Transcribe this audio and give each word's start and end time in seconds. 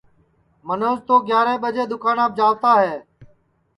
منوج 0.67 0.97
تو 1.07 1.15
گیاریں 1.27 1.61
ٻجے 1.63 1.83
دؔوکاناپ 1.89 2.31
جاوتا 2.37 2.71
ہے 2.83 2.95